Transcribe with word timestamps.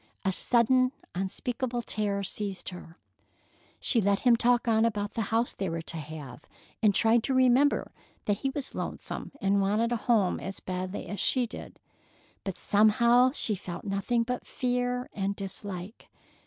A 0.25 0.31
sudden, 0.31 0.93
unspeakable 1.13 1.83
terror 1.83 2.23
seized 2.23 2.69
her. 2.69 2.97
She 3.79 4.01
let 4.01 4.21
him 4.21 4.35
talk 4.35 4.67
on 4.67 4.83
about 4.83 5.11
the 5.13 5.21
house 5.29 5.53
they 5.53 5.69
were 5.69 5.83
to 5.83 5.97
have, 5.97 6.41
and 6.81 6.95
tried 6.95 7.21
to 7.25 7.35
remember 7.35 7.91
that 8.25 8.37
he 8.37 8.49
was 8.49 8.73
lonesome 8.73 9.31
and 9.39 9.61
wanted 9.61 9.91
a 9.91 9.97
home 9.97 10.39
as 10.39 10.59
badly 10.59 11.05
as 11.07 11.19
she 11.19 11.45
did, 11.45 11.77
but 12.43 12.57
somehow 12.57 13.29
she 13.33 13.53
felt 13.53 13.85
nothing 13.85 14.23
but 14.23 14.47
fear 14.47 15.07
and 15.13 15.35
dislike. 15.35 16.07